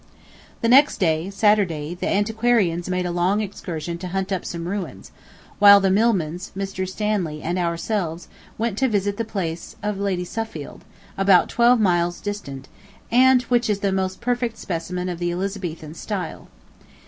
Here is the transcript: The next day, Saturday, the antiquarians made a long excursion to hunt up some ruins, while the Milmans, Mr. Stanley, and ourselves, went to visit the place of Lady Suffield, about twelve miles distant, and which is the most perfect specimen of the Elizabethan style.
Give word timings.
The 0.61 0.67
next 0.67 0.97
day, 0.97 1.29
Saturday, 1.29 1.93
the 1.93 2.09
antiquarians 2.11 2.89
made 2.89 3.05
a 3.05 3.11
long 3.11 3.39
excursion 3.39 3.99
to 3.99 4.07
hunt 4.07 4.31
up 4.31 4.43
some 4.45 4.67
ruins, 4.67 5.11
while 5.59 5.79
the 5.79 5.91
Milmans, 5.91 6.49
Mr. 6.57 6.89
Stanley, 6.89 7.43
and 7.43 7.59
ourselves, 7.59 8.27
went 8.57 8.79
to 8.79 8.87
visit 8.89 9.17
the 9.17 9.23
place 9.23 9.75
of 9.83 9.99
Lady 9.99 10.25
Suffield, 10.25 10.83
about 11.19 11.49
twelve 11.49 11.79
miles 11.79 12.19
distant, 12.19 12.67
and 13.11 13.43
which 13.43 13.69
is 13.69 13.81
the 13.81 13.91
most 13.91 14.21
perfect 14.21 14.57
specimen 14.57 15.07
of 15.07 15.19
the 15.19 15.31
Elizabethan 15.31 15.93
style. 15.93 16.47